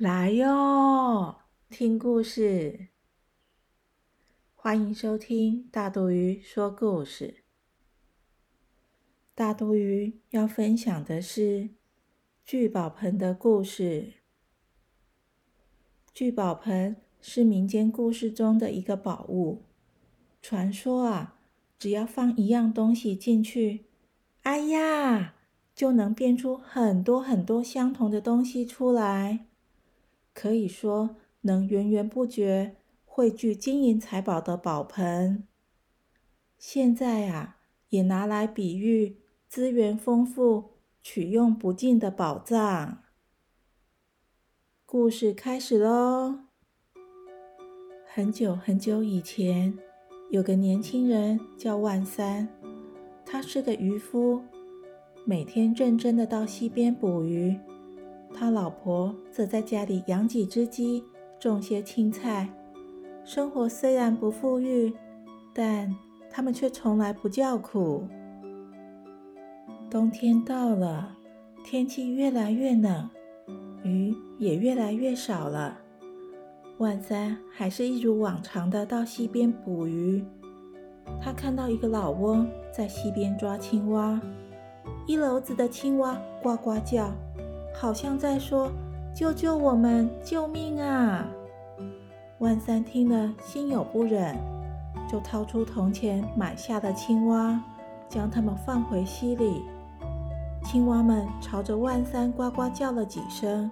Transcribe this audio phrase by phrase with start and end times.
[0.00, 2.88] 来哟，听故事！
[4.54, 7.44] 欢迎收听大肚鱼说故事。
[9.34, 11.68] 大肚鱼要分享的是
[12.46, 14.14] 聚宝盆的故事。
[16.14, 19.64] 聚宝盆是民间故事中的一个宝物。
[20.40, 21.36] 传说啊，
[21.78, 23.84] 只要放一样东西进去，
[24.44, 25.34] 哎呀，
[25.74, 29.48] 就能变出很多很多相同的东西出来。
[30.40, 35.46] 可以说能源源不绝汇聚金银财宝的宝盆，
[36.56, 37.58] 现在啊
[37.90, 39.18] 也拿来比喻
[39.50, 40.70] 资源丰富、
[41.02, 43.02] 取用不尽的宝藏。
[44.86, 46.38] 故事开始喽！
[48.06, 49.78] 很久很久以前，
[50.30, 52.48] 有个年轻人叫万三，
[53.26, 54.42] 他是个渔夫，
[55.26, 57.60] 每天认真的到溪边捕鱼。
[58.32, 61.04] 他老婆则在家里养几只鸡，
[61.38, 62.48] 种些青菜。
[63.24, 64.92] 生活虽然不富裕，
[65.52, 65.94] 但
[66.30, 68.04] 他们却从来不叫苦。
[69.90, 71.16] 冬天到了，
[71.64, 73.10] 天气越来越冷，
[73.82, 75.78] 鱼也越来越少了。
[76.78, 80.24] 万三还是一如往常的到溪边捕鱼。
[81.20, 84.18] 他看到一个老翁在溪边抓青蛙，
[85.06, 87.12] 一篓子的青蛙呱呱叫。
[87.74, 88.70] 好像在说
[89.14, 91.26] ：“救救我们，救命啊！”
[92.38, 94.36] 万三听了，心有不忍，
[95.10, 97.62] 就掏出铜钱买下的青蛙，
[98.08, 99.62] 将它们放回溪里。
[100.62, 103.70] 青蛙们朝着万三呱呱叫了几声，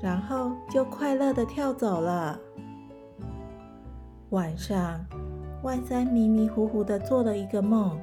[0.00, 2.38] 然后就快乐地跳走了。
[4.30, 5.04] 晚上，
[5.62, 7.98] 万三迷迷糊糊地做了一个梦，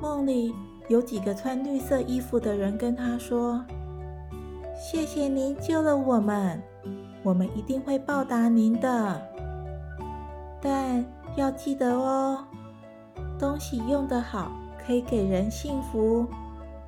[0.00, 0.52] 梦里
[0.88, 3.64] 有几个穿绿色衣服的人跟他说。
[4.82, 6.60] 谢谢您救了我们，
[7.22, 9.22] 我们一定会报答您的。
[10.60, 11.04] 但
[11.36, 12.44] 要记得哦，
[13.38, 14.50] 东西用得好
[14.84, 16.26] 可以给人幸福，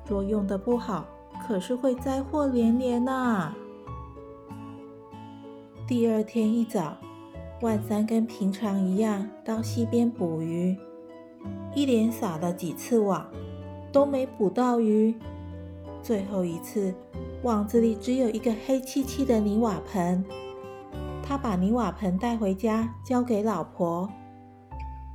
[0.09, 1.05] 若用得不好，
[1.47, 3.55] 可是会灾祸连连呐。
[5.87, 6.97] 第二天一早，
[7.61, 10.77] 万三跟平常一样到溪边捕鱼，
[11.73, 13.25] 一连撒了几次网，
[13.93, 15.15] 都没捕到鱼。
[16.05, 16.93] 最后一次，
[17.41, 20.23] 网子里只有一个黑漆漆的泥瓦盆。
[21.23, 24.07] 他把泥瓦盆带回家，交给老婆。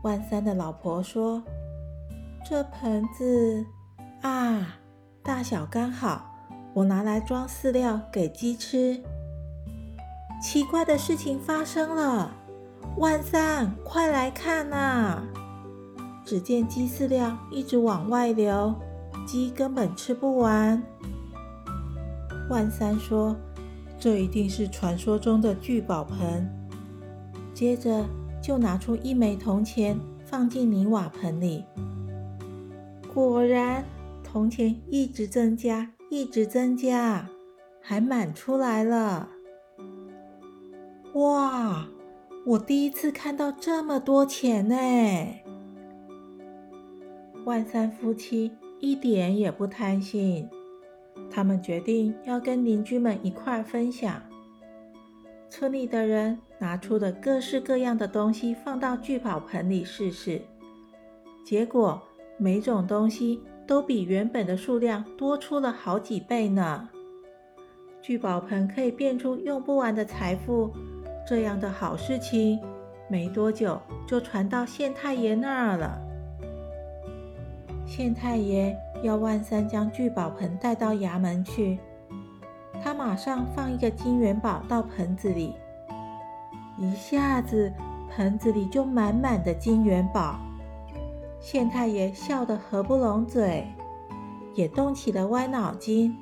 [0.03, 1.41] 万三的老婆说
[2.45, 3.65] ：“这盆子
[4.23, 4.81] 啊，
[5.23, 6.29] 大小刚好，
[6.75, 9.01] 我拿来装饲料给鸡吃。”
[10.43, 12.33] 奇怪的事情发生了，
[12.97, 15.23] 万三，快来看呐！
[16.25, 18.75] 只见鸡饲料一直往外流。
[19.31, 20.83] 鸡根本吃不完。
[22.49, 23.37] 万三说
[23.97, 26.51] ：“这一定是传说中的聚宝盆。”
[27.55, 28.05] 接着
[28.43, 31.65] 就拿出一枚铜钱放进泥瓦盆里。
[33.15, 33.85] 果然，
[34.25, 37.29] 铜钱一直增加，一直增加，
[37.81, 39.29] 还满出来了。
[41.15, 41.87] 哇！
[42.45, 44.77] 我第一次看到这么多钱呢！
[47.45, 48.51] 万三夫妻。
[48.81, 50.49] 一点也不贪心，
[51.31, 54.23] 他们决定要跟邻居们一块分享。
[55.49, 60.41] 村里的人拿出了各式各样的东西放到聚宝盆里试试，
[61.45, 62.01] 结果
[62.39, 66.89] 每种东西都比原本的数量多出了好几倍呢。
[68.01, 70.73] 聚宝盆可以变出用不完的财富，
[71.29, 72.59] 这样的好事情
[73.11, 76.10] 没多久就传到县太爷那儿了。
[77.91, 81.77] 县太爷要万三将聚宝盆带到衙门去，
[82.81, 85.57] 他马上放一个金元宝到盆子里，
[86.79, 87.73] 一下子
[88.09, 90.39] 盆子里就满满的金元宝。
[91.41, 93.67] 县太爷笑得合不拢嘴，
[94.55, 96.17] 也动起了歪脑筋。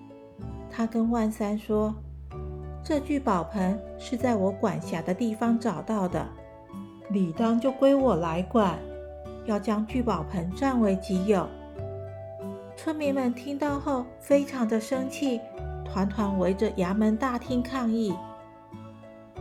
[0.70, 1.94] 他跟万三说
[2.82, 6.26] ：“这聚宝盆是在我管辖的地方找到的，
[7.10, 8.78] 理当就归我来管，
[9.44, 11.46] 要将聚宝盆占为己有。”
[12.78, 15.40] 村民们听到后非常的生气，
[15.84, 18.14] 团团围着衙门大厅抗议。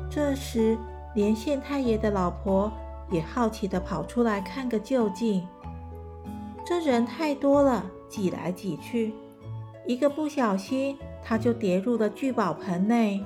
[0.10, 0.76] 这时，
[1.14, 2.72] 连县太爷的老婆
[3.12, 5.48] 也好奇的跑出来看个究竟。
[6.66, 9.14] 这人太多了，挤来挤去，
[9.86, 13.24] 一个不小心，他就跌入了聚宝盆内，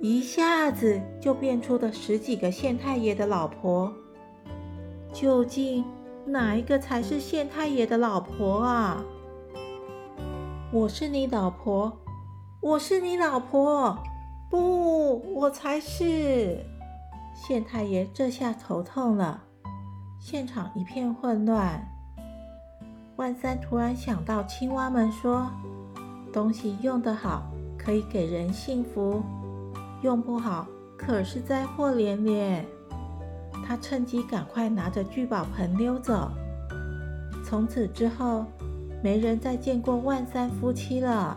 [0.00, 3.92] 一下子就变出了十几个县太爷的老婆。
[5.12, 5.84] 究竟？
[6.28, 9.04] 哪一个才是县太爷的老婆啊？
[10.72, 11.96] 我是你老婆，
[12.60, 13.96] 我是你老婆，
[14.50, 16.66] 不，我才是！
[17.32, 19.44] 县太爷这下头痛了，
[20.18, 21.86] 现场一片混乱。
[23.14, 25.46] 万三突然想到，青蛙们说，
[26.32, 27.44] 东西用得好
[27.78, 29.22] 可以给人幸福，
[30.02, 30.66] 用不好
[30.98, 32.66] 可是灾祸连连。
[33.66, 36.30] 他趁机赶快拿着聚宝盆溜走。
[37.44, 38.46] 从此之后，
[39.02, 41.36] 没人再见过万三夫妻了。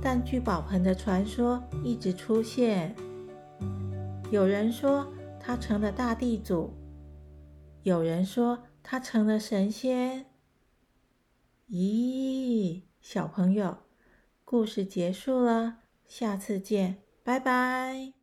[0.00, 2.94] 但聚宝盆的传说一直出现。
[4.30, 5.06] 有人说
[5.40, 6.72] 他成了大地主，
[7.82, 10.26] 有人说他成了神仙。
[11.68, 13.78] 咦，小朋友，
[14.44, 18.19] 故事结束了，下次见，拜拜。